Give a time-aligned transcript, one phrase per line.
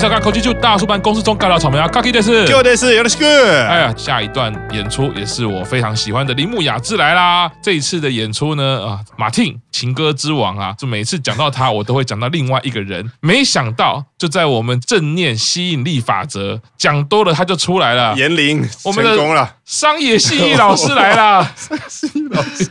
[0.00, 3.18] 动物介绍，口技就大叔版公司中干扰草莓啊，卡基的是，就的是，有的是。
[3.66, 7.50] 哎呀，下一段演出也是我非常喜欢的铃木雅之来啦。
[7.62, 13.10] 这一次的演出呢，啊，马汀情歌之王啊，就每次讲到他，我都会讲到另外一个人。
[13.20, 18.14] 没想到就在我们正念吸引力法则讲多了，他就出来了。
[18.16, 21.54] 言灵，我们的商野信义老师来了。
[21.88, 22.70] 信义老师，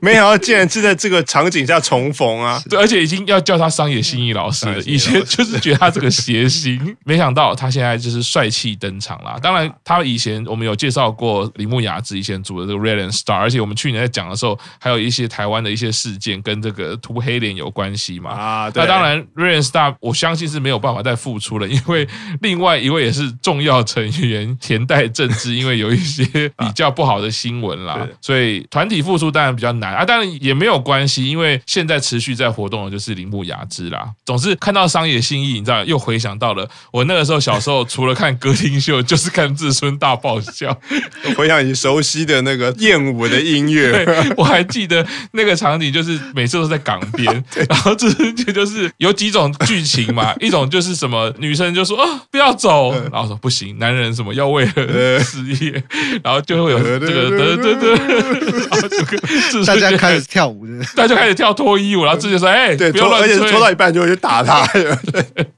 [0.00, 2.62] 没想到竟然是在这个场景下重逢啊！
[2.68, 4.80] 对，而且已经要叫他商野信义老师了。
[4.82, 9.38] 以前就是觉得他这个谐星，没想到他现在就是帅气登场啦。
[9.42, 18.30] 当然，他以前我们有介绍过铃木雅之以前组的这个 Red and Star，而且我们去年在讲的时候，还有一些台湾的一些事件跟这个涂黑脸有关系嘛。
[18.30, 18.82] 啊，对。
[18.82, 22.06] 那当然，Red and Star 我相信是没有办法再复出了，因为
[22.40, 26.24] 另外一位也是重要成员田代正治，因为有一些
[26.56, 30.04] 比较不好的新闻啦，所以团体复出当然比较难啊。
[30.04, 34.10] 当然也没有关系，因为现在持续在活动的就是铃木雅之啦。
[34.24, 40.76] 总是看到商野信义，你知道又回想到了我那个时候小时候，除了看歌厅秀， 就是看志村大爆笑。
[41.36, 44.04] 回想你熟悉的那个艳舞的音乐，
[44.36, 55.82] 我还记得那个场景，就是每次都在港边，然后这就就是有几种剧情嘛，一种就是什么女生就说啊不要走，然后说不行，男人什么要为了事业，
[56.22, 64.66] 然后就会有这个得得得，然后这个大家开始跳舞，大家开始跳脱衣舞，然后志就说哎，对，不要乱吹，而且拖到一半就会去打他，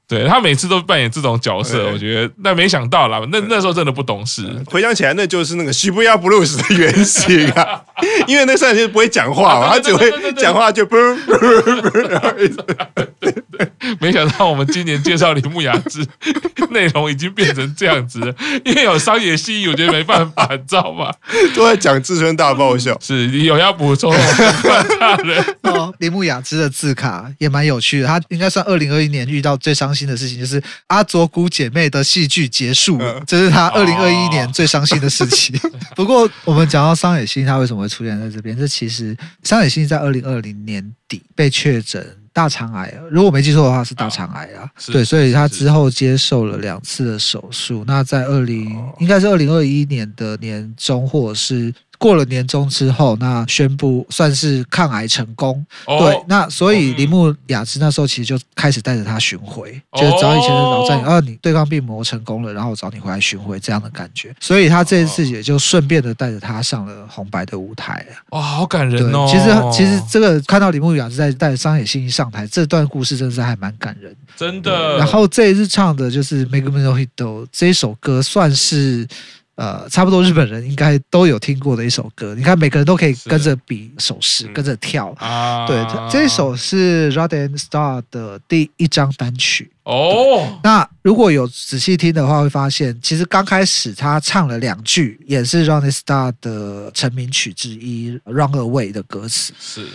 [0.08, 7.83] 对，他每次都扮演这种角色，我觉得那没想到啦，那那时候真的不懂事，回想起来那就是那个 Shibuya Blues 的原型啊，
[8.27, 11.38] 因为那时候就不会讲话嘛，他只会讲话就嘣嘣
[11.83, 12.56] 嘣，然后一直
[12.94, 13.41] 对对，
[14.00, 16.06] 没想到我们今年介绍铃木雅之，
[16.70, 21.12] 内容已经变成这样子了，因为有商业戏，我觉得没办法，你知道吗？
[21.54, 24.12] 都在讲自尊大爆笑，是有要补充
[25.62, 35.58] 哦，铃木雅之的字卡也蛮有趣的，他应该算二零二一年遇到最伤心的事情，就是阿佐谷姐妹的戏剧结束，这是他二零二一年最伤心的事情。
[35.97, 38.56] 不过我们讲到商野信义，他为什么会出现在这边？
[38.56, 44.70] 这其实商野信义在二零二零年底被确诊大肠癌，如果我没记错的话是大肠癌啊。
[44.87, 47.84] 对，所以他之后接受了两次的手术。
[47.87, 51.72] 那在二零应该是二零二一年的年中，或者是。
[52.02, 55.64] 过了年终之后，那宣布算是抗癌成功。
[55.86, 64.34] 哦、对，那所以铃木雅之那时候其实就开始带着他巡回，哦、就是找以前的老战友，啊，你对抗病魔成功了，然后我找你回来巡回这样的感觉。
[64.40, 69.28] 所以他这一次也就顺便的带着他上了红白的舞台哇、哦，好感人哦！
[69.30, 74.98] 其实其实这个看到铃木雅之在带着商野信一上台，这段故事真的是还蛮感人，真的。
[74.98, 79.06] 然后这一次唱的就是《Megumi no Hito》这一首歌，算是。
[79.54, 85.14] 呃，差不多日本人应该都有听过的一首歌，你看每个人都可以跟着比手势，跟着跳。
[85.18, 89.70] 啊，对，这一首是 Rod and Star 的第一张单曲。
[89.84, 99.52] 哦，那如果有仔细听的话，会发现其实刚开始他唱了两句，也是 Rod and Star 的成名曲之一《Run Away》的歌词。
[99.60, 99.86] 是。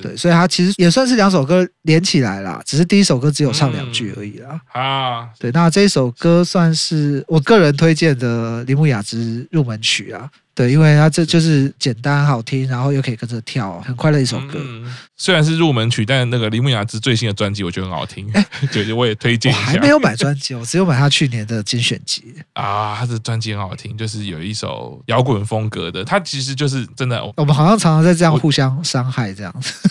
[0.00, 4.50] 对，所以他其实也算是两首歌连起来啦，只是第一首歌只有唱两句而已啦。
[4.72, 10.30] 嗯、啊，对，那这一首歌算是我个人推荐的铃木雅之入门曲啊。
[10.54, 14.58] 对，因为它这就是简单好听，然后又可以跟着跳，很快乐一首歌。
[14.58, 18.28] 嗯、虽然是入门曲，但那个铃木雅之最新的专辑我觉得很好听。
[18.34, 19.60] 哎， 对，我也推荐一下。
[19.60, 22.34] 我还没有买专辑，我只有买他去年的精选集。
[22.54, 26.04] 啊，他的专辑很好听，就是有一首摇滚风格的。
[26.04, 29.88] 他其实就是真的，我们好像常常在这样互相伤害这样子。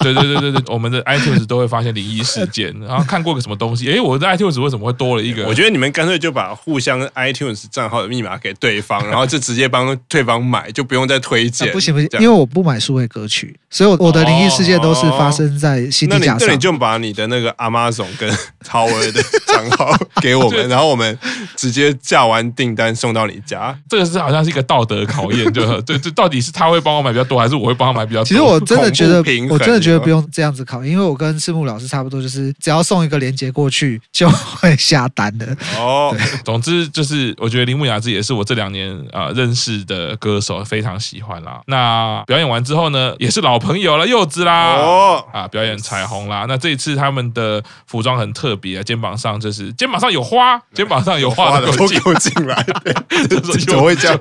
[0.00, 5.46] 对对对对对，我们的 iTunes 都会发现灵异事件， 然后看过个什么东西，哎，我的 iTunes 为什么会多了一个？
[5.46, 11.70] 我觉得你们干脆就把互相 iTunes 账号的密码给对方， 然后就直接帮对方买，就不用再推荐。
[11.72, 16.38] 不行不行，因为我不买数位歌曲，所以我我的灵异事件都是发生在架上。
[16.40, 18.28] 那你就把你的那个 Amazon 跟
[18.66, 21.18] Tower 的账号给我们，然后我们
[21.56, 23.76] 直接下完订单送到你家。
[23.88, 28.24] 这个是好像是一个道德考验，就对，这到底是他会帮我买比较多，还是我会帮他买比较多？
[28.24, 29.18] 其实我真的觉得，
[29.48, 35.56] 我真的觉得不用这样子考，因为我跟赤木老师差不多，就是只要送一个链接过去就会下单的。
[35.76, 36.12] 哦，
[36.44, 41.60] 总之就是我觉得铃木雅之也是我这两年啊、呃、认识的歌手，非常喜欢啦。
[41.66, 46.46] 那表演完之后呢，也是老朋友了，柚子啦，哦啊，表演彩虹啦。
[46.48, 52.66] 那这一次他们的服装很特别啊，肩膀上就是肩膀上有花， 肩膀上有花的都进来，
[53.66, 54.18] 怎么会这样？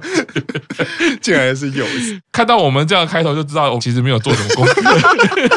[1.22, 2.20] 竟然是柚子。
[2.32, 5.57] 看到我们这样开头就知道，我其实没有做什么功课。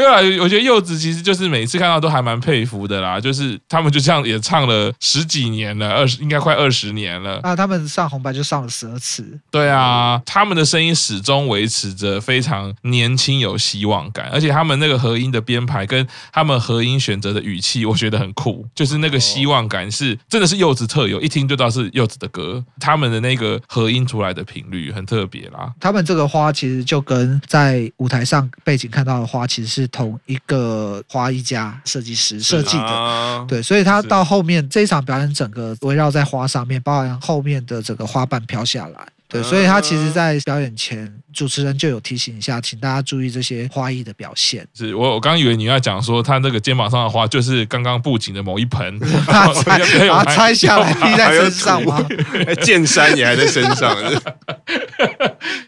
[0.00, 7.38] 没有啦，我觉得柚子其实就是每次看到都还蛮佩服的啦，就是他们就这样也唱了十几年了，二十应该快二十年了。
[7.42, 9.38] 啊，他们上红白就上了十二次。
[9.50, 22.64] 对啊，他们的声音始终维持着非常年轻有希望感，而且他们那个和音的编排跟他们和音选择的语气，我觉得很酷，就是那个希望感是真的是柚子特有，一听就知道是柚子的歌。
[22.80, 25.70] 他们的那个和音出来的频率很特别啦。
[25.78, 39.06] 他们这个花其实就跟在舞台上背景看到的花其实是同一个花艺家设计师设计的，啊、对，所以他到后面这一场表演，整个围绕在花上面，包含后面的整个花瓣飘下来。
[39.28, 44.66] 对，所以他其实，在表演前，主持人就有提醒一下，请大家注意这些花艺的表现。
[44.74, 52.06] 是我，我刚以为你要讲说，他那个肩膀上的花，就是刚刚布景的某一盆， 把它拆，把它拆下来 披在身上吗？
[52.62, 53.96] 剑山也还在身上。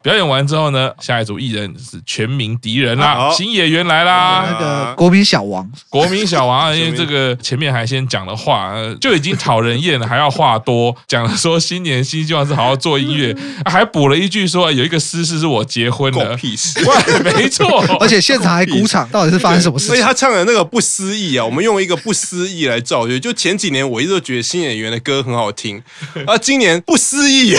[0.02, 13.34] 表演完之后呢，下一组艺人是全民敌人啦，新演员来啦，那个国民小王，国民小王，因为这个前面还先讲了话，就已经讨人厌了，还要话多，讲了说新年新希望是好好做音乐，
[13.66, 16.80] 还补了一句说有一个私事是我结婚了，屁事，
[17.22, 17.66] 没错，
[18.00, 19.86] 而且现场还鼓掌，到底是发生什么事？
[19.92, 23.20] 所以他唱的那个不思议啊，我们用一个不思议来造句。
[23.20, 25.82] 就前几年我一直都觉得新演员的歌很好听，
[26.26, 27.54] 啊，今年不思议，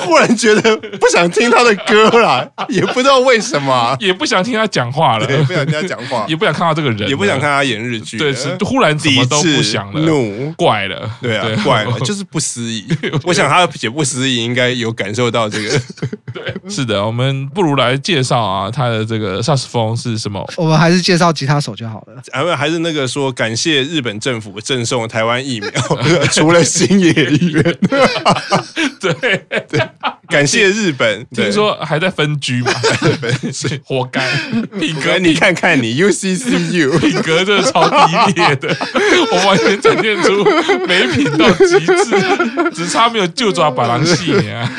[0.00, 12.86] 忽然觉得不想听他的歌了，也不知道为什么，也不想听他讲话了，不想听他讲话，也不想看到这个人，也不想看他演日剧，对，是忽然什么都不想了，怒，怪了，对啊，怪了，就是不思议。
[13.24, 15.80] 我想他写不思议，应该有感受到这个，
[16.32, 20.44] 对，是的，我们不如来介绍啊，他的这个萨克斯风是什么？
[20.56, 25.70] 我们还是介绍吉他手就好了，还 是还是那个说感谢日本政府赠送台湾疫苗，
[26.32, 27.62] 除了星野议员，
[29.00, 29.88] 对 对。
[30.30, 32.72] 感谢日本， 听说还在分居嘛？
[33.52, 34.20] 是 活该。
[34.78, 38.74] 品格，你看看你 UCCU，品格真的超低劣的，
[39.32, 40.44] 我完全展现出
[40.86, 44.70] 没品到极致，只差没有就抓把狼戏啊。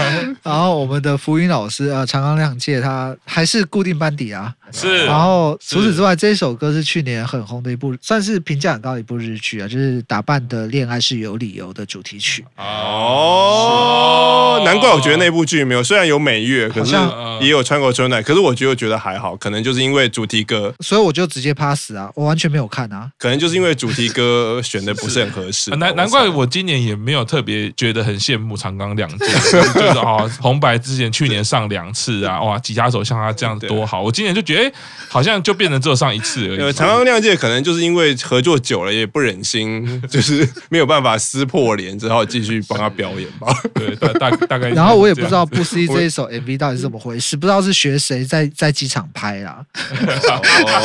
[0.43, 4.53] 然后我们的福云老师啊，长冈亮介他还是固定班底啊。
[4.71, 5.05] 是。
[5.05, 12.45] 然后除此之外，这一首歌是去年很红的一部，算是评价很高的一部日剧啊，就是《打扮的恋爱是有理由》的主题曲。
[12.57, 15.41] 哦，难怪我觉得那部。
[15.43, 16.95] 剧没有，虽然有美月，可是
[17.41, 29.25] 也有川口春奈，可是我觉得觉得还好，可能就是因为主题歌，所以我就直接 pass 啊，我完全没有看啊，可能就是因为主题歌选的不是很合适， 难难怪我今年也没有特别觉得很羡慕长冈亮介，
[29.73, 34.71] 就是啊红白之前去年上两次啊，哇，吉他手像他这样多好，我今年就觉得哎，
[35.09, 36.73] 好像就变成只有上一次而已。
[36.73, 43.47] 长冈亮介可能就是因为合作久了也不忍心， 就是没有办法撕破脸，只好继续帮他表演吧。
[43.73, 45.45] 对，大大大概，然后我也不知道。
[45.45, 47.35] 不思议这一首 MV 到底是怎么回事？
[47.35, 49.65] 不知道是学谁在在机场拍啦。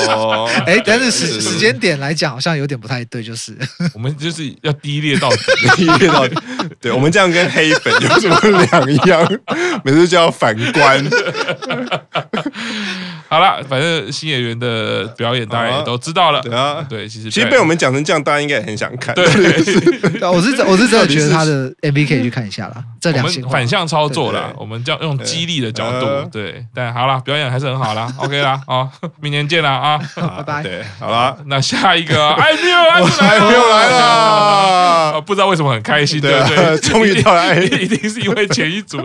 [0.08, 3.56] 哦， 哎，但是时时间点来讲，好像有点不太对，就是
[3.94, 5.37] 我们就是要低劣到底，
[5.76, 6.34] 低劣到底。
[6.81, 8.40] 对，我们这样跟黑粉有什么
[8.70, 9.40] 两样？
[9.84, 11.05] 每次就要反观。
[13.28, 16.40] 好了，反正新演员的表演大家也都知道了。
[16.40, 19.14] 对啊，对，其实其实被我们讲成这样，大家应该也很想看。
[19.14, 19.25] 对，
[20.31, 22.84] 我是我是真的觉得他的 MV 可以去看一下啦。
[23.00, 26.06] 这两型反向操作啦，我们叫用激励的角度。
[26.31, 28.12] 对，但好了，表演还是很好啦。
[28.19, 28.88] OK 啦，啊，
[29.20, 29.99] 明年见啦啊，
[30.38, 30.62] 拜拜。
[30.62, 32.76] 对，好了，那下一个 艾缪，
[33.20, 36.78] 艾缪来了，不知道为什么很开心，对不对？
[36.78, 38.99] 终于到来，一定是因为前一组。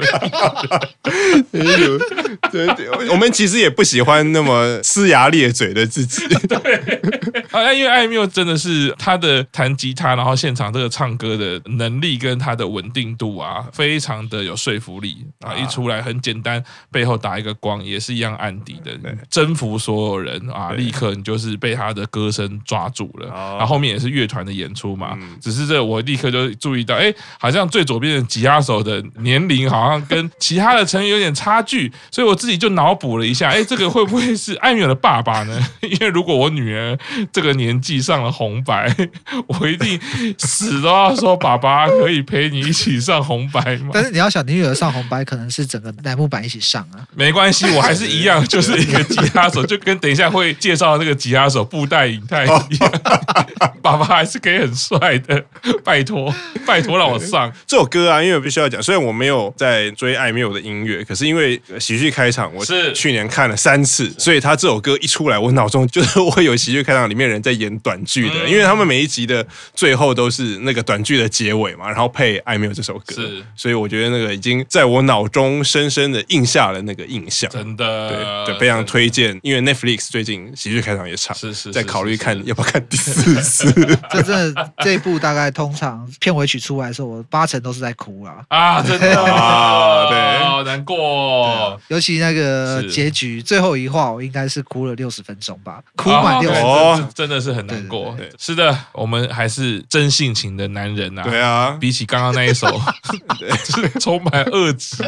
[2.51, 4.11] 对对，我们其实也不喜欢。
[4.31, 6.75] 那么呲牙咧嘴的自己， 对，
[7.51, 15.53] 啊，因为艾缪真的是他的弹吉他，然后现场这个唱歌的能力跟他的稳定度啊，非常的有说服力啊！
[15.55, 18.91] 一出来很简单，背后打一个光也是一样暗底的，
[19.29, 20.73] 征服所有人啊！
[20.73, 34.00] 立刻你就是被他的歌声抓住了，然后后面也是乐团的演出嘛，只是这我立刻就注意到，哎，好像最左边的吉他手的年龄好像跟其他的成员有点差距，所以我自己就脑补了一下，哎，这个会。
[34.01, 35.67] 会不会是艾米尔的爸爸呢？
[35.81, 36.97] 因为如果我女儿
[37.31, 38.93] 这个年纪上了红白，
[39.47, 39.99] 我一定
[40.39, 43.91] 死都要说爸爸可以陪你一起上红白吗？
[43.93, 47.05] 但是你要想，你女儿上红白可能是整个乃木坂一起上啊。
[47.13, 52.91] 没关系，我还是一样，就是一个吉他手，就跟等一下会介绍的那个吉他手布袋影太一样。
[53.81, 55.43] 爸爸还是可以很帅的，
[55.83, 56.33] 拜托，
[56.65, 58.21] 拜托让我上这首歌啊！
[58.21, 63.90] 因为我必须要讲，虽然我没有在追艾米尔的音乐，可是因为喜剧开场，我是去年看了三次。
[63.91, 83.71] 次，所以他这首歌一出来，我脑中就是 我有喜剧开场里面人在演短剧的，因为他们每一集的最后都是那个短剧的结尾嘛，然后配《爱没有》这首歌，是，所以我觉得那个已经在我脑中深深的印下了那个印象，真的，对对，非常推荐，因为 Netflix 最近喜剧开场也唱，是是，在考虑看要不要看第四次。
[84.11, 96.63] 这真的这一部大概通常片尾曲出来的时候，我八成都是在哭啊啊，真的 啊，对，好难过，尤其那个结局最后一话，我应该是哭了六十分钟吧，哭满六十分
[96.97, 98.15] 钟，真的是很难过。
[98.37, 101.21] 是的，我们还是真性情的男人呐。
[101.23, 102.67] 对啊，比起刚刚那一首，
[103.63, 105.03] 是 充满恶质，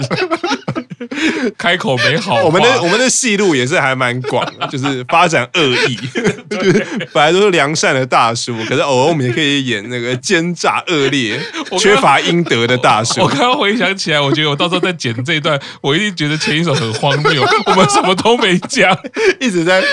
[1.58, 2.44] 开口没好话。
[2.44, 5.96] 我们的我们的戏路也是还蛮广的，就是发展恶意，
[6.50, 11.40] 就是本来都是良善的大叔，可是偶尔我们也可以演那个奸诈恶劣、
[11.80, 13.22] 缺乏应得的大叔。
[13.22, 18.98] 我刚刚回想起来，我觉得我到时候在剪这一段，我一定觉得前一首很荒谬，我们什么都没讲，
[19.40, 19.84] 一直在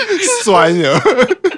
[0.43, 1.01] 酸呀，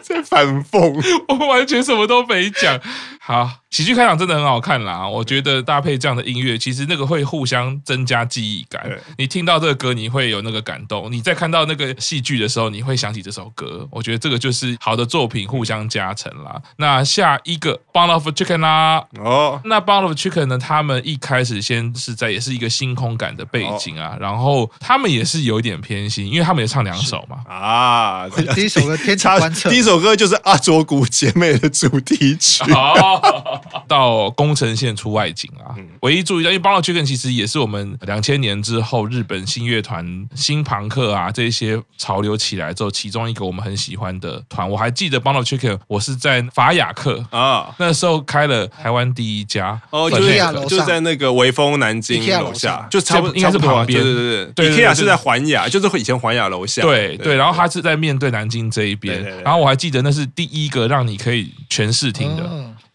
[0.02, 2.80] 在反讽，我们完全什么都没讲。
[3.26, 5.08] 好，喜剧开场真的很好看啦！
[5.08, 8.84] 我觉得搭配这样的音乐，其实那个会互相增加记忆感。
[8.84, 13.88] 对你听到这个歌，你会有那个感动；你在看到那个戏剧的时候，你会想起这首歌。
[13.90, 16.62] 我觉得这个就是好的作品互相加成啦。
[16.76, 20.58] 那下一个 Bun of Chicken 啦，哦，那 Bun of Chicken 呢？
[20.58, 27.38] 他们一开始先是在也是一个星空感的背景啊，哦、然后他们也是有一点偏心，因为他们也唱两首嘛。
[27.48, 32.70] 啊，第一首歌天差观测， 第一首歌就是阿卓谷姐妹的主题曲。
[32.74, 33.12] 哦
[33.88, 35.76] 到宫城县出外景啊！
[36.02, 44.70] 唯一注意到，因为 Bun of Chicken 其实也是我们两千年之后日本新乐团、新朋克啊这些潮流起来之后，其中一个我们很喜欢的团。
[44.70, 62.44] 我还记得 Bun of Chicken，我是在法雅克啊，那时候开了台湾第一家哦，就是就在那个微风南京楼下，就差不多应该是旁边，对对对对，IKEA 是在环雅，就是以前环雅楼下，对对，然后他是在面对南京这一边，然后我还记得那是第一个让你可以全视听的。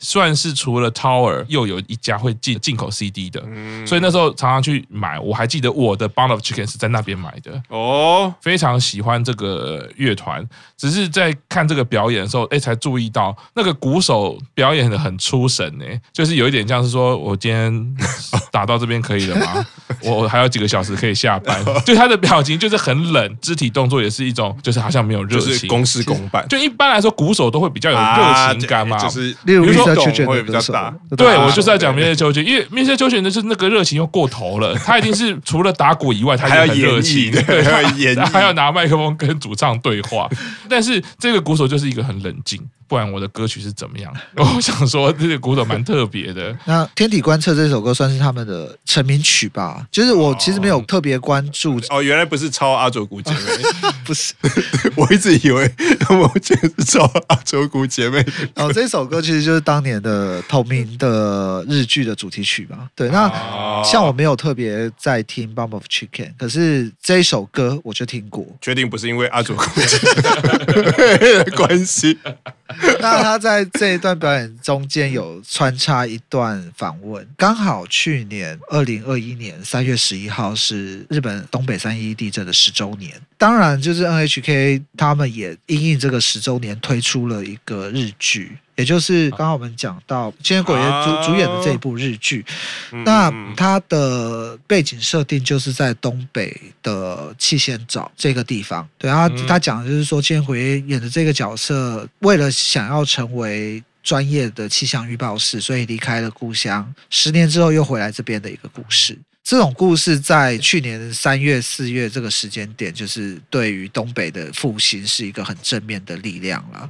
[0.00, 5.19] 算是除了 Tower 又有一家会进进口 CD 的，嗯、所以那时候常常去买。
[5.19, 10.47] 我还记得我的 Bon of Chicken 是在那边买的哦，非常喜欢这个乐团。
[10.76, 17.97] 只是在看这个表演的时候，哎，才注意到那个鼓手表演的很出神呢，就是有一点像是说我今天
[18.52, 19.67] 打到这边可以了吗？
[20.05, 21.59] 我还有几个小时可以下班。
[21.85, 26.47] 对他的表情就是很冷，肢体动作也是一种，就是好像没有热情，公事公办。
[26.47, 29.88] 就一般来说，鼓手都会比较有热情感嘛，就是例如说。
[30.26, 40.28] 会比较大，对，我就是在讲面色秋千，因为面色秋千的是那个热情又过头了，他一定是除了打鼓以外，他还要热情，对，还要演，还要拿麦克风跟主唱对话。
[40.68, 42.61] 但是这个鼓手就是一个很冷静。
[42.88, 44.11] 不然我的歌曲是怎么样？
[44.35, 46.57] 我想说这个鼓手蛮特别的。
[46.64, 49.87] 那《天体观测》这首歌算是他们的成名曲吧？
[49.92, 51.99] 就是我其实没有特别关注哦。
[51.99, 54.33] 哦，原来不是抄阿卓古姐妹， 不是，
[54.97, 58.25] 我一直以为他们其实是抄阿卓古姐妹。
[58.54, 62.91] 哦，这首歌其实就是当当年的同名的日剧的主题曲吧？
[62.97, 63.29] 对，那
[63.85, 66.09] 像我没有特别在听《Bun of Chicken》，
[66.39, 68.47] 可是这一首歌我就听过。
[68.61, 69.99] 确定不是因为阿佐谷姐
[71.19, 72.19] 妹的关系？
[73.01, 88.59] 那他在这一段表演中间有穿插一段访问，刚好去年二零二一年三月十一号是日本东北三一地震的十周年，当然就是 NHK 他们也因应这个十周年推出了一个日剧。
[88.77, 92.47] 也就是刚刚我们讲到千叶鬼爷主主演的这一部日剧，
[93.05, 93.29] 那
[93.69, 98.89] 它的背景设定就是在东北的气仙沼这个地方。
[98.97, 109.19] 对啊，他讲的就是说千回演的这个角色，为了想要成为专业的气象预报士，所以离开了故乡，十年之后又回来这边的一个故事。
[109.49, 116.87] 这种故事在去年三月、四月这个时间点，就是对于东北的复兴是一个很正面的力量了。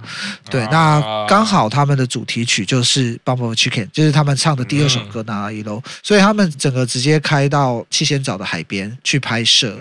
[0.51, 9.79] 对，那刚好他们的主题曲就是《Bumble Chicken》，就是他们唱的第二首歌《那一楼》，所以他们整个直接开到七仙沼的海边去拍摄。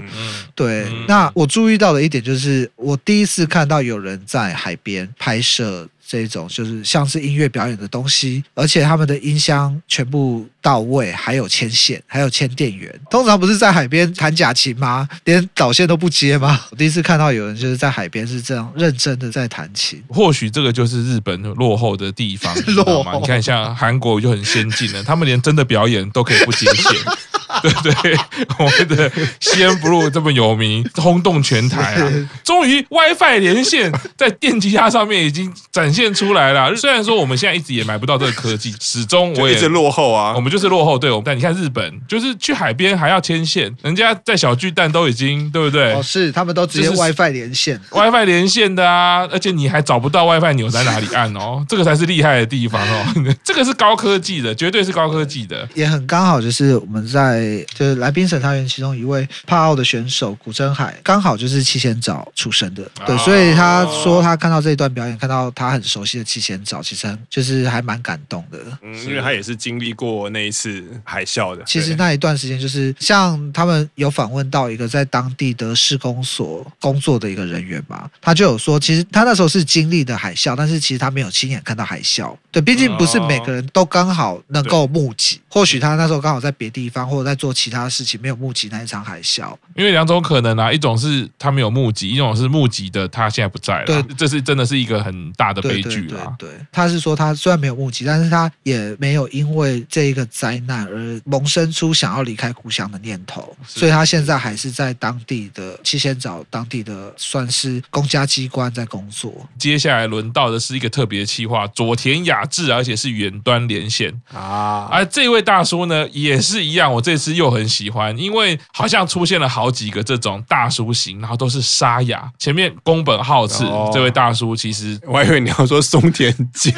[0.54, 5.90] 对，那我注意到的一点就是，我第一次看到有人在海边拍摄。
[6.10, 12.94] 这种就是像是音乐表演的东西，而且他们的音箱全部到位，还有牵线，还有牵电源。
[13.10, 15.08] 通常不是在海边弹假琴吗？
[15.24, 16.60] 连导线都不接吗？
[16.72, 20.04] 我第一次看到有人就是在海边是这样认真的在弹琴。
[20.10, 23.14] 或许这个就是日本落后的地方，你知道吗？
[23.22, 26.92] 你看像韩国就很先进了，他们连真的表演都可以不接线。
[27.64, 28.18] 对对，
[28.60, 29.10] 我们的
[29.40, 32.30] 西安 blue 这么有名，轰动全台啊！
[32.44, 36.76] 终于 WiFi 连线在电吉他上面已经展现出来了。
[36.76, 40.34] 虽然说我们现在一直也买不到这个科技，始终我也一直落后啊。
[40.36, 40.98] 我们就就是落后。
[40.98, 45.94] 对，我们但你看日本，就是去海边还要牵线，人家在小巨蛋都已经对不对？
[45.94, 53.06] 哦，是他们都直接 WiFi 连线，WiFi 连线的啊，而且你还找不到 WiFi 钮在哪里按哦，这个才是厉害的地方哦，
[53.46, 55.70] 这个是高科技的，绝对是高科技的。
[55.76, 71.64] 也很刚好，就是我们在就是来宾审查员其中一位帕奥的选手古禛海，刚好就是七仙早出生的，对，哦、所以他说他看到这一段表演，看到他很熟悉的七仙早，其实就是还蛮感动的，嗯，因为他也是经历过那一次海啸的。
[71.64, 82.36] 其实那一段时间，就是像他们有访问到一个在当地的市公所工作的一个人员嘛，他就有说，其实他那时候是经历的海啸，但是其实他没有亲眼看到海啸。
[82.52, 89.56] 对，毕竟不是每个人都刚好能够目击，或许他那时候刚好在别地方或者在做其他事情，没有目击那一场海啸。
[89.76, 93.86] 因为两种可能啊，一种是他没有目击，一种是目击的他现在不在了。
[93.86, 96.36] 对，这是真的是一个很大的悲剧啊。
[96.38, 109.34] 对，他是说他虽然没有目击，但是他也没有因为这一个灾难而萌生出想要离开故乡的念头，所以他现在还是在当地的七仙沼当地的算是公家机关在工作。
[109.58, 114.88] 接下来轮到的是一个特别企划，佐田雅志，而且是远端连线啊。
[114.92, 122.30] 而这位大叔呢，也是一样，我这次又很喜欢，因为好像出现了好几个这种大叔型，然后都是沙哑。
[122.38, 126.74] 前面宫本浩次、哦、这位大叔，其实我还以为你要说松田健、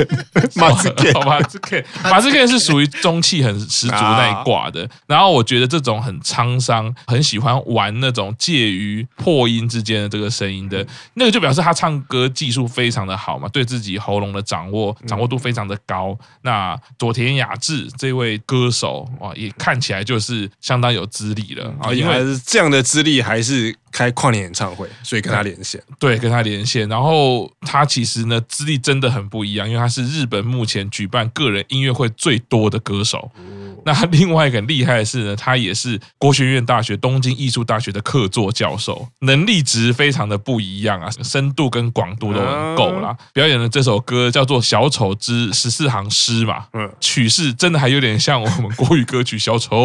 [0.56, 4.90] 马斯克，马斯克，马斯克是属于中气很十足那一挂的。
[5.08, 16.18] 然后我觉得这种很沧桑，很喜欢玩那种介于破音之间的这个声音的，那个就表示他唱歌技术非常的好嘛，对自己喉咙的掌握掌握度非常的高。
[16.42, 23.76] 那佐田雅治这位歌手哇，也看起来就是相当有资历了啊，因为这样的资历还是。
[23.92, 26.88] 开跨年演唱会，所以跟他连线，对，跟他连线。
[26.90, 33.32] 然后他其实呢，资历真的很不一样，因为他是日本目前举办个人音乐会最多的歌手。
[33.86, 43.16] 那另外一个很厉害的是呢，他也是国学院大学、东京艺术大学的客座教授，能力值非常的不一样啊，深度跟广度都很够啦。
[43.32, 49.78] 表演的这首歌叫做《小丑之十四行诗》嘛，嗯，曲式真的还有点像我们国语歌曲《小丑》，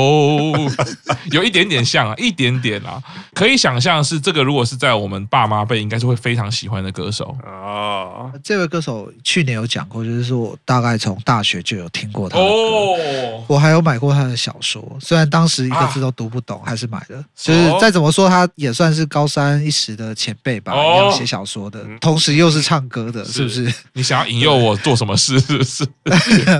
[1.30, 3.00] 有一点点像啊，一点点啊，
[3.32, 3.93] 可以想象。
[3.94, 8.30] 像是这个，如果是在我们爸妈辈，应该是会非常喜欢的歌手啊。
[8.42, 17.24] 这位歌手去年有讲过，就是说我大概从大学就有听过他的歌，哦、我还有买过他的小说，虽然当时一个字都读不懂，啊、还是买的。
[17.36, 23.72] 就是再怎么说，他也算是高三一时的前辈吧，要写、哦、小说的，同时又是唱歌的，是不是？
[23.92, 25.38] 你想要引诱我做什么事？
[25.40, 25.86] 是不是？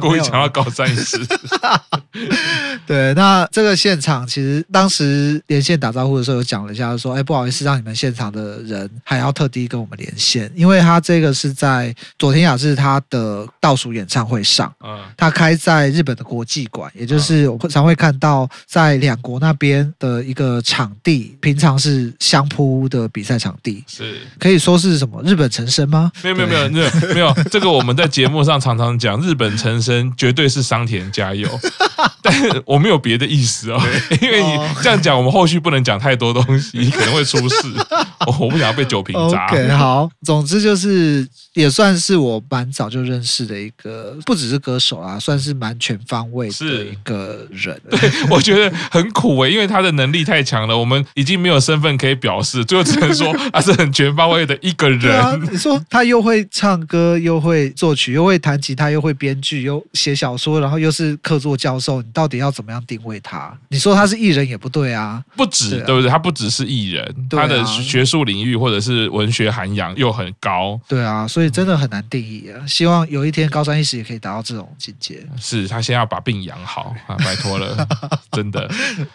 [0.01, 1.19] 故意想要高三一时？
[2.87, 24.19] 对，那这个现场其实当时连线打招呼的时候，有讲了一下，说：“哎。”不好意思，让你们现场的人还要特地跟我们连线，因为他这个是在佐田雅志他的倒数演唱会上，嗯，他开在日本的国际馆，也就是我常会看到在两国那边的一个场地，平常是相扑的比赛场地，是。
[24.39, 26.13] 可以说是什么日本成蠵吗？
[26.23, 31.49] 没有没有没有没有没有， 这个我们在节目上常常讲，日本成蠵绝对是桑田加油，
[32.21, 33.81] 但是我没有别的意思哦，
[34.21, 37.14] 因为你这样讲，我们后续不能讲太多东西， 可能。
[37.15, 37.57] 会出事，
[38.27, 39.47] 我不想要被酒瓶砸。
[39.47, 47.81] OK，好，总之就是也算是我蛮早就认识的一个，不只是歌手啊，算是蛮全方位的一个人。
[47.91, 47.99] 对，
[48.31, 55.19] 我觉得很苦哎，因为他的能力太强了，我们已经没有身份可以表示，最后只能说他是很全方位的一个人。
[55.21, 63.57] 啊、你说他又会唱歌，又会作曲，又会弹吉他，又会编剧，又写小说，然后又是客座教授，你到底要怎么样定位他？
[63.69, 66.11] 你说他是艺人也不对啊，不止对不对？
[66.11, 67.04] 他不只是艺人。
[67.31, 72.67] 他的学术领域或者是文学涵养又很高，对啊，所以真的很难定义啊。
[72.67, 75.25] 希望有一天高山一时也可以达到这种境界。
[75.39, 77.87] 是他先要把病养好啊，拜托了，
[78.33, 78.69] 真的。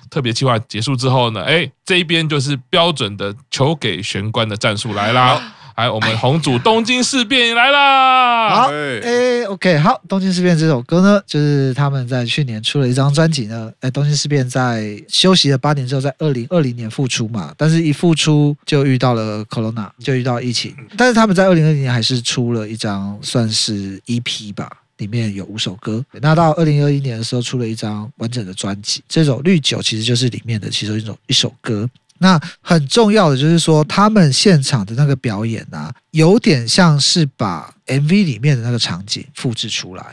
[0.10, 5.56] 特别计划结束之后呢，哎，这一边就是标准的求给玄关的战术来啦。
[5.80, 8.50] 来，我们红组东京事变来啦！
[8.50, 13.72] 好，哎，OK，好，东京事变这首歌呢，就是他们在去年出了一张专辑呢。
[13.80, 20.76] 哎，东京事变在休息了八年之后，在二零二零年复出嘛，但是一复出就遇到了 Corona，就遇到疫情。
[20.98, 26.04] 但是他们在二零二零年还是出了一张算是 EP 吧，里面有五首歌。
[26.20, 31.90] 那到二零二一年的时候，出了一张完整的专辑，这首《绿酒》其实就是里面的其中一种一首歌。
[32.20, 40.06] 那很重要的就是说，他们现场的那个表演啊，有点像是把 MV 里面的那个场景复制出来。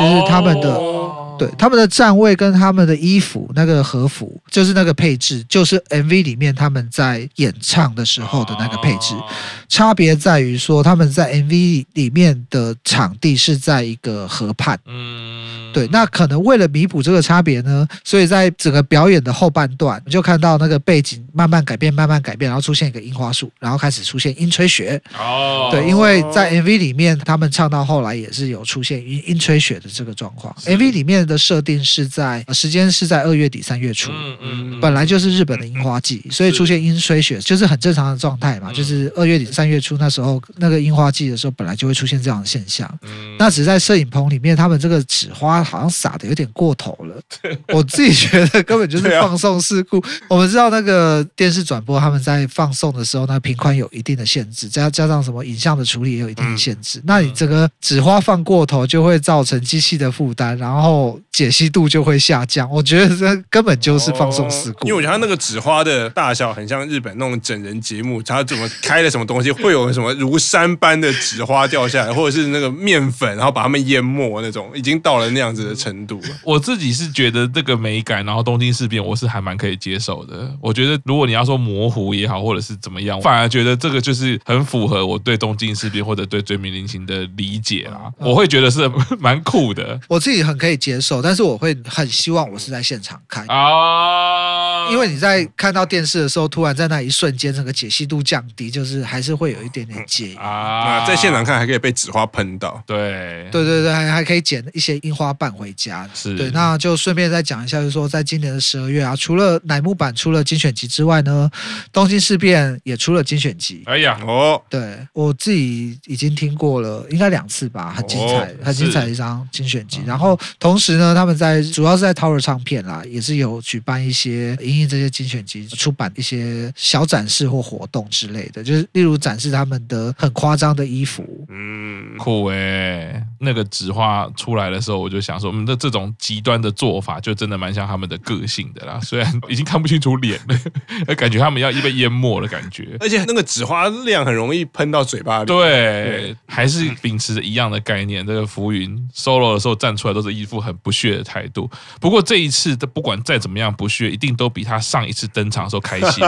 [0.00, 9.14] 就是他们的哦对他们的站位跟他们的衣服那个和服，就是那个配置，就是 MV 里面他们在演唱的时候的那个配置。
[9.14, 9.24] 哦
[9.68, 14.78] 差别在于说，他们在 MV 里面的场地是在一个河畔。
[14.86, 25.00] 嗯，对，那可能为了弥补这个差别呢，所以在整个表演的后半段，你就看到那个背景慢慢改变，慢慢改变，然后出现一个樱花树，然后开始出现樱吹雪。
[25.18, 30.54] 哦，对，因为在 MV 里面，他们唱到后来也是有出现樱樱吹雪的这个状况。
[30.64, 34.10] MV 里面的设定是在呃时间是在二月底三月初。
[34.12, 38.70] 嗯嗯，本来就是日本的樱花季，所以出现樱吹雪就是很正常的状态嘛。
[38.70, 42.86] 嗯就是二月底三月初那时候那个樱花季的时候，本来就会出现这样的现象。
[43.04, 47.20] 嗯那只是在摄影棚里面，他们这个纸花好像撒的有点过头了。
[47.68, 50.02] 我自己觉得根本就是放送事故。
[50.28, 57.00] 我们知道那个电视转播他们在放送的时候，那频宽有一定的限制，加加上什么影像的处理也有一定的限制。
[57.04, 62.70] 那你这个纸花放过头，就会造成机器的负担，然后解析度就会下降。
[62.70, 64.86] 我觉得这根本就是放送事故。
[64.86, 76.28] 因为我觉得它那个纸花的大小很像日本那种整人节目，他怎么开了什么东西，会有什么如山般的纸花掉下来，或者是那个面粉，然后把它们淹没那种，已经到了那样子的程度了。
[76.42, 80.52] 我自己是觉得这个美感，然后东京事变，我是还蛮可以接受的。
[80.60, 88.12] 我觉得如果你要说模糊也好，或者是怎么样，反而觉得这个就是很符合我对东京事变或者对追名林檎的理解啦。
[88.18, 93.46] 我会觉得是蛮酷的我自己很可以接受，但是我会很希望我是在现场看。
[93.46, 100.34] 啊，因为你在看到电视的时候，突然在那一瞬间，整个解析度降低，就是还是会有一点点介意。
[100.36, 102.82] 啊，在现场看还可以被纸花喷到。
[102.86, 106.08] 对对对对，还还可以捡一些樱花瓣回家。
[106.14, 111.50] 是对，那就顺便再讲一下，就是说在今年的十二月啊，除了乃木坂出了精选集之外呢，
[111.92, 113.82] 东京事变也出了精选集。
[113.86, 120.00] 哎呀，哦，对我自己已经听过了，应该两次吧，很精彩，哦很精彩的一张精选集。
[120.06, 131.26] 然后同时呢，他们在主要是在 Tower 唱片啦，也是有举办一些因应这些精选集出版一些小展示或活动之类的，就是例如展示他们的很夸张的衣服。
[131.48, 133.20] 嗯，酷哎！
[133.40, 138.98] 那个纸花出来的时候，我就想说，我们的这种极端的做法，就真的蛮像他们的个性的啦。
[139.02, 142.96] 虽然已经看不清楚脸了， 感觉他们要被淹没的感觉。
[143.00, 145.46] 而且那个纸花量很容易喷到嘴巴里。
[145.46, 148.24] 对，还是秉持着一样的概念。
[148.24, 151.68] 这个浮云 solo 的时候站出来都是一副很不屑的态度。
[152.00, 156.24] 不过这一次的不管再怎么样不屑，一定都比他上一次登场的时候开心。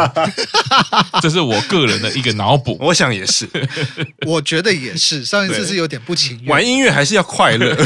[1.22, 2.87] 这是我个人的一个脑补。
[2.88, 3.46] 我想也是，
[4.26, 6.48] 我觉得也是，上一次是有点不情愿。
[6.48, 7.76] 玩音乐还是要快乐。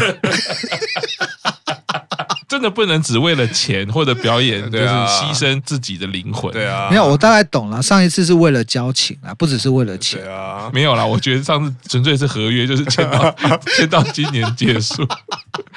[2.48, 6.52] 真的不能只为了钱或者表演，就是牺牲自己的灵魂。
[6.52, 7.80] 对啊，没有，我大概懂了。
[7.82, 10.30] 上一次是为了交情啊，不只是为了钱对。
[10.30, 13.34] 啊，没有啦，我觉得上次纯粹是合约，就是签到
[13.74, 15.02] 签到今年结束，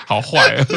[0.05, 0.67] 好坏啊！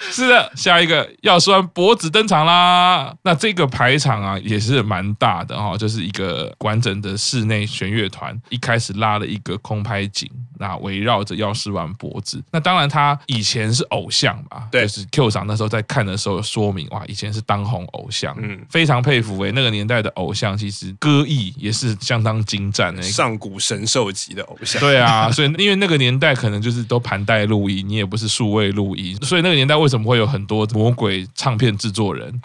[0.10, 3.14] 是的，下一个药师丸博子登场啦。
[3.22, 12.42] 那这个排场啊也是蛮大的哈、哦，就是一个完整的室内弦乐团，一开始拉了一个空拍景，那围绕着药师丸脖子。
[12.52, 23.02] 那当然他以前是偶像嘛，对就是 Q 长那时候在看的时候有说明哇，以前是当红偶像，嗯非常佩服诶，那个年代的偶像其实歌艺也是相当精湛的。
[23.02, 24.80] 上古神兽级的偶像。
[24.80, 32.40] 对啊，所以因为那个年代可能就是都盘带录音，你也不是数位录音，所以那个年代为什么会有很多魔鬼唱片制作人？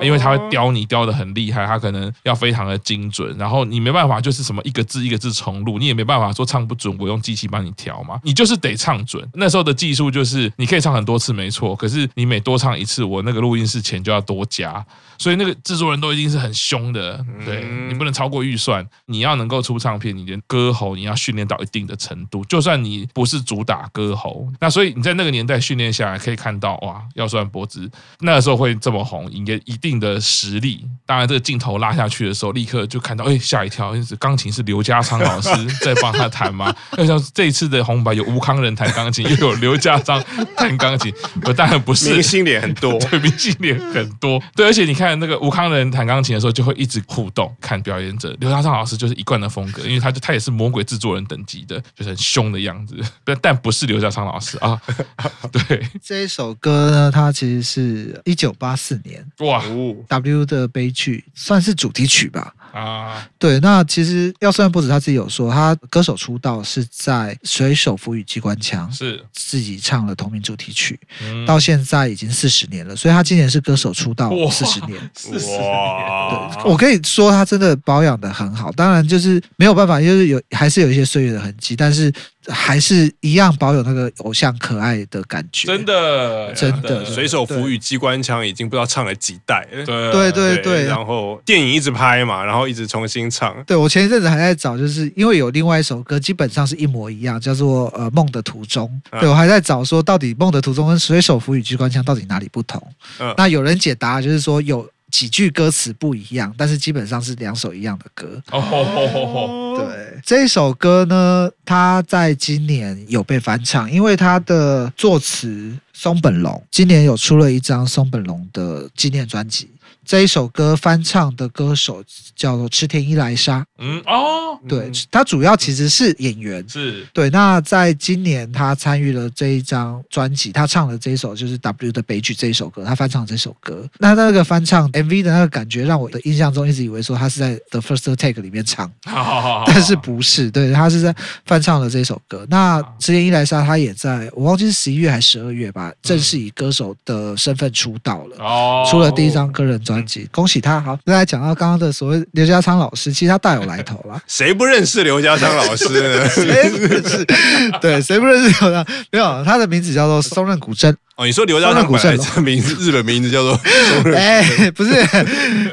[0.00, 9.28] 因为他会雕你雕的很厉害，他可能要非常的精准，然后你没办法就是什么一个字一个字重录，你也没办法说唱不准，我用机器帮你调嘛，你就是得唱准。
[9.34, 14.84] 那时候的技术就是你可以唱很多次没错，可是你每多唱一次，我那个录音室钱就要多加，
[15.18, 27.88] 所以那个制作人都一定是很凶的，对你不能超过预算，你要能够出唱片，你的歌喉你要训练到一定的程度，就算你不是主打歌喉，那所以你在那个年代训练下来，可以看到哇，药师丸博子
[28.20, 30.86] 那个时候会这么红，也一定的实力。
[31.04, 35.50] 当然，这个镜头拉下去的时候，立刻就看到，哎，吓一跳，因为钢琴是刘家昌老师
[35.84, 36.74] 在帮他弹吗。
[36.96, 40.22] 要像这一次的红白有吴康仁弹钢琴，又有刘家昌
[40.56, 41.12] 弹钢琴，
[41.44, 44.42] 我当然不是明星脸很多， 对，明星脸很多。
[44.56, 48.34] 对，而且你看那个吴康仁弹钢琴的时候，就会一直互动，看表演者。
[48.40, 52.96] 刘家昌老师就是一贯的风格，因为他就他也是魔鬼制作人等级的，就是很凶的样子。
[53.24, 54.80] 但但不是刘家昌老师啊，
[55.50, 59.64] 对，这一首歌呢，它其实是一九八四年哇。
[59.64, 62.54] 哦 W 的悲剧，算是主题曲吧。
[62.72, 69.24] 啊，对，那其实要算不止他自己有说，他歌手出道是在《水手服与机关枪》是。
[69.32, 71.46] 自己唱了同名主题曲，嗯。
[71.46, 74.50] 到现在已经四十年了，所以他今年是歌手出道哇。
[74.50, 75.10] 四十年。
[75.14, 82.12] 四十哇我可以说他真的保养的很好，当然就是没有办法，就是有还是有一些岁月的痕迹，但是
[82.52, 85.66] 还是一样保有那个偶像可爱的感觉。
[85.68, 89.84] 真的，真的，水手服与机关枪已经不知道唱了几代了。
[89.84, 90.84] 对对对对。
[90.84, 93.56] 然后电影一直拍嘛，然后一直重新唱。
[93.66, 98.88] 对，我前一阵子还在找，就是因为有另外一首歌，基本上是一模一样，叫做呃《梦的途中》。
[99.20, 102.82] 对，我还在找说，到底《梦的途中》跟水手服与机关枪到底哪里不同？
[103.18, 104.88] 嗯，那有人解答就是说有。
[105.10, 108.42] 几句歌词不一样，但是基本上是两首一样的歌。
[108.50, 119.70] 哦，对，这一首歌呢，它在今年有被翻唱，因为它的作词松本龙今年有出了一张松本龙的纪念专辑。
[120.08, 122.02] 这一首歌翻唱的歌手
[122.34, 127.06] 叫做池田一来沙，嗯哦，对，他主要其实是演员，是。
[127.12, 127.28] 对。
[127.28, 133.86] 那在今年他参与了这一张专辑，他唱的这一首就是《W 的悲剧》这一首歌，他翻唱这首歌。
[133.98, 142.46] 那那个翻唱 MV 的那个感觉，让我的印象中一直以为说他是在《The First Take》里面唱， 好好好好，但是不是，对，他是在翻唱了这首歌。
[142.48, 149.97] 那池田一来沙他也在我忘记是十一月还是十二月吧，正式以歌手的身份出道了，哦，出了第一张个人专。
[150.30, 150.80] 恭喜他！
[150.80, 154.20] 好，再来讲到刚刚的所谓刘家昌老师，其实他大有来头了。
[154.26, 156.28] 谁不认识刘家昌老师呢？
[156.30, 157.26] 谁不认识？
[157.80, 158.84] 对，谁不认识刘家？
[159.10, 160.94] 没有，他的名字叫做松任谷正。
[161.16, 164.14] 哦，你说刘家昌古正这名字，日本名字叫做松任？
[164.14, 164.92] 哎，不是，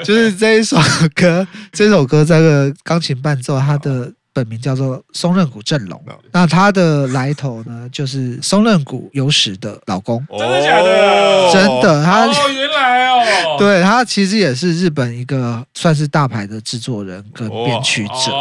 [0.04, 0.78] 就是这一首
[1.14, 4.12] 歌，这首歌这个钢琴伴奏，他的。
[4.36, 10.22] 本名叫做松任谷正隆，那他的来头呢，就是松任谷由史的老公。
[10.38, 11.52] 真的假的？
[11.54, 13.24] 真的，他哦，原来哦，
[13.58, 18.32] 对，他其实也是日本一个算是大牌的制作人跟编曲者。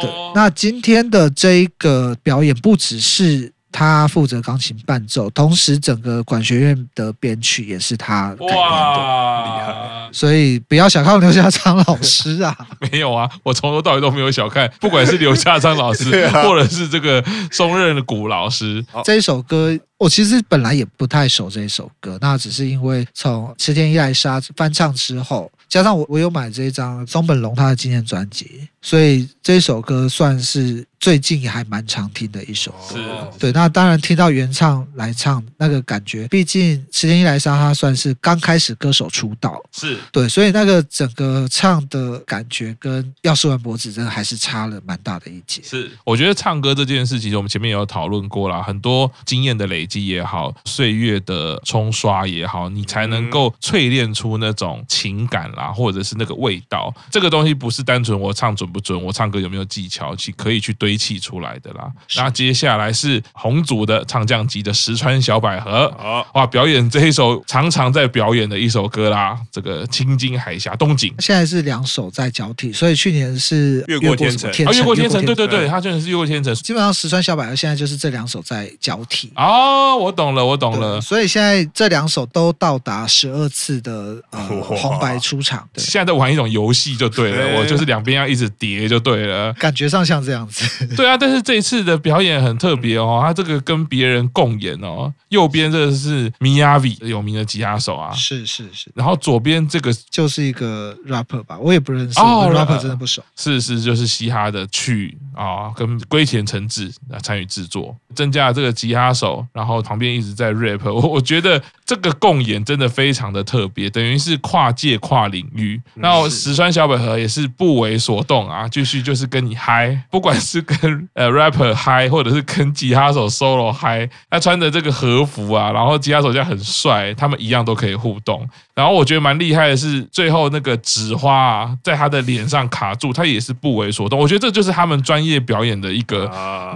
[0.00, 3.52] 对，那今天的这一个表演不只是。
[3.70, 10.08] 他负责钢琴伴奏，同时整个管弦乐的编曲也是他改编的，厉害。
[10.12, 12.56] 所以不要小看刘家昌老师啊！
[12.90, 19.78] 没有啊，我从头到尾都没有小看， 不管是刘家昌老师，啊、或者是这个松任谷老师，这一首歌。
[19.98, 32.96] 我其实本来也不太熟这一首歌，那只是因为从池田一来沙翻唱之后，加上我我有买这一张松本龙他的纪念专辑，所以这首歌算是最近也还蛮常听的一首歌。
[32.96, 33.50] 是，对。
[33.50, 45.60] 那当然听到原唱来唱那个感觉，毕竟池田一来沙他算是刚开始歌手出道，是对，所以那个整个唱的感觉跟药师丸博子真的还是差了蛮大的一截。
[45.64, 49.87] 是，我觉得唱歌这件事情，我们前面也有讨论过啦，很多经验的累。
[49.96, 56.92] 也好，岁月的冲刷也好，你才能够淬炼出那种情感啦，或者是那个味道。
[57.10, 61.90] 这个东西不是单纯我唱准不准，我唱歌有没有技巧，去可以去堆砌出来的啦。
[62.16, 65.92] 那接下来是红组的唱将级的石川小百合，
[66.34, 71.14] 哇，表演这一首常常在表演的一首歌啦，这个青金海峡东景。
[71.20, 76.54] 现在是两首在交替，所以去年是越过天成，越过天成，对对对，他去年是越过天成。
[76.56, 79.77] 基本上石川小百合现在就是这两首在交替哦。
[79.78, 81.00] 哦，我懂了，我懂了。
[81.00, 85.66] 所以现在这两首都到达十二次的呃红白出场。
[85.72, 89.52] 对，现在在玩一种游戏就对了，我就是两边要一直叠就对了。
[89.54, 90.86] 感觉上像这样子。
[90.96, 95.12] 对啊，但是这一次的表演很特别哦，他这个跟别人共演哦。
[95.28, 98.90] 右边这个是 Miyavi 有名的吉他手啊，是是是。
[98.94, 103.22] 然后左边这个就是一个 rapper 吧，我也不认识，哦，rapper 真的不熟。
[103.36, 110.80] 是是，就是嘻哈的曲啊，跟龟田诚治啊参与制作，增加了这个吉他手，然后然后旁边一直在 rap。
[110.86, 115.80] 我我觉得这个共演真的非常的特别，等于是跨界跨领域。
[115.94, 128.46] 然后石川小百合也是不为所动啊，继续就是跟你嗨，不管是跟呃 rapper 嗨，或者是跟吉他手 solo 嗨，他穿着这个和服啊，然后吉他手这样很帅，他们一样都可以互动。
[128.74, 134.18] 然后我觉得蛮厉害的是，最后那个纸花啊，在他的脸上卡住，他也是不为所动。
[134.18, 136.30] 我觉得这就是他们专业表演的一个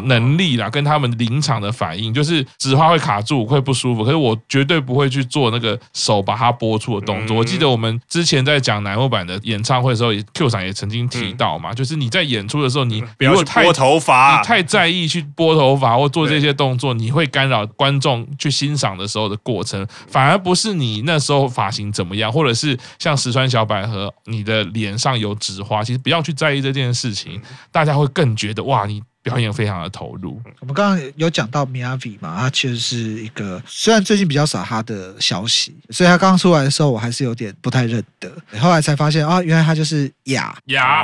[0.04, 4.02] 能力啦，跟他们临场的反应，就是纸花会卡住，会不舒服。
[4.02, 7.36] 可是我绝对不会去做那个手把它拨出的动作。
[7.36, 18.26] 我记得我们之前在讲乃木版的演唱会的时候，Q 桑也曾经提到嘛，就是你在演出的时候，你如果太拨头发，你太在意去拨头发或做这些动作，你会干扰观众。
[18.38, 29.02] 去欣赏的时候的过程，反而不是你那时候发型怎么样，或者是像石川小百合，你的脸上有纸花，其实不要去在意这件事情，大家会更觉得哇，你。
[29.22, 30.40] 表演非常的投入。
[30.60, 38.30] 我们刚刚有讲到 Miyavi 嘛，他其实是一个虽然最近比较少他的消息，所以他刚刚出来的时候，我还是有点不太认得。
[38.58, 41.02] 后来才发现啊，原来他就是雅雅。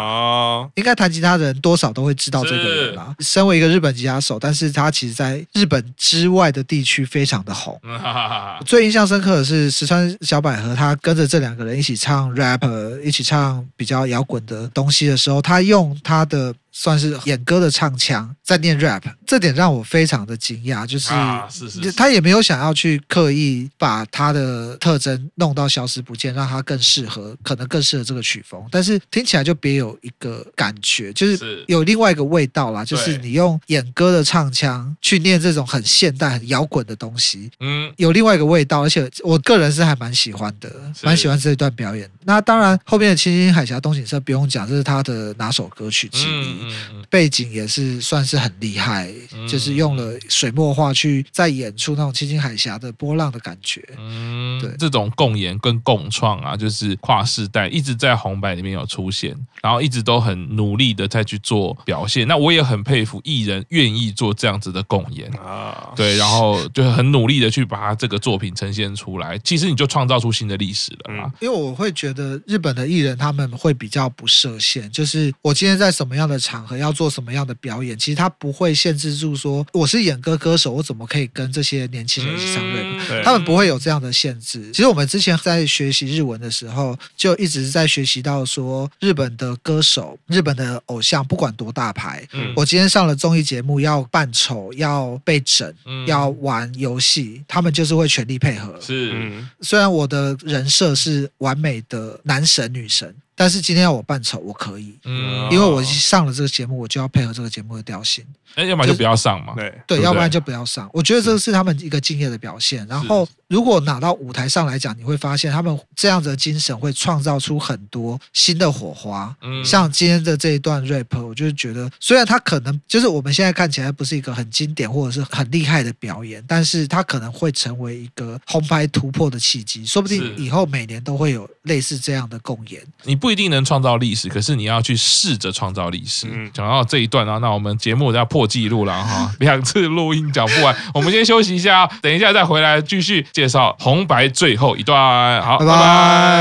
[0.75, 3.15] 应该弹吉他的人多少都会知道这个人啦。
[3.21, 7.81] 身为一个日本吉他手，但是他其实在日本之外的地区非常的红。
[8.67, 12.67] 最印象深刻的是石川小百合，他跟着这两个人一起唱 rap，
[13.05, 16.55] 一起唱比较摇滚的东西的时候，他用他的。
[16.81, 40.71] 算是演歌的唱腔在念 rap，这点让我非常的惊讶，就是，啊、是，是是，他也没有想要去刻意把他的特征弄到消失不见，让他更适合，可能更适合这个曲风，但是听起来就别有一个感觉，就是有另外一个味道啦，就是你用演歌的唱腔去念这种很现代、很摇滚的东西，嗯，有另外一个味道，而且我个人是还蛮喜欢的，
[41.03, 42.09] 蛮喜欢这一段表演。
[42.29, 46.59] 那当然后面的《青青海峡东景色》不用讲，这是他的拿手歌曲之一，
[46.93, 53.83] 嗯、背景也是算是很厉害，嗯、就是用了水墨画去再演出那种青青海峡的波浪的感觉。
[53.97, 62.29] 嗯，对，这种共演跟共创啊，就是跨世代一直在红白里面有出现，然后一直都很努力的在去做表现。
[62.29, 69.39] 那我也很佩服艺人愿意做这样子的共演啊，对，然后就很努力的去把他这个作品呈现出来。
[69.39, 71.25] 其实你就创造出新的历史了嘛。
[71.25, 84.71] 嗯、因为我会觉得日本的艺人他们会比较不设限，就是我今天在什么样的场合要做什么样的表演，其实他不会限制住说我是演歌歌手，我怎么可以跟这些年轻人一起唱 rap？、嗯、他们不会有这样的限制。
[84.73, 98.79] 其实我们之前在学习日文的时候，就一直在学习到说，日本的歌手、日本的偶像，不管多大牌，嗯、我今天上了综艺节目要扮丑、要被整、嗯、要玩游戏，他们就是会全力配合。
[98.81, 99.13] 是，
[99.61, 103.17] 虽然我的人设是完美的男神女神。
[103.39, 108.25] 但是今天要我扮丑，我可以，嗯，因为我上了这个节目，我就要配合这个节目的调性。
[108.57, 109.55] 哎，要不然就不要上嘛。
[109.55, 110.91] 对对，要不然就不要上。
[110.93, 112.85] 我觉得这个是他们一个敬业的表现。
[112.89, 119.33] 然后，如果拿到舞台上来讲，你会发现他们这样子的精神会创造出很多新的火花。
[119.43, 129.87] 嗯，像今天的这一段 rap，我就是觉得，虽然他可能就是我们现在看起来不是一个很经典或者是很厉害的表演，但是他可能会成为一个红牌突破的契机。
[129.87, 132.83] 说不定以后每年都会有类似这样的共演。
[133.05, 136.27] 你不一定能创造历史，可是你要去试着创造历史。
[136.31, 145.43] 嗯，讲到这一段啊，那我们节目要破纪录了哈， 两次录音讲不完，我们先休息一下，等一下再回来继续介绍红白最后一段。
[145.43, 145.75] 好，拜拜，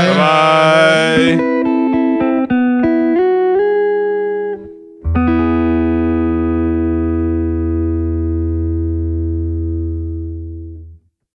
[0.08, 0.16] 拜拜。
[0.16, 1.67] 拜拜。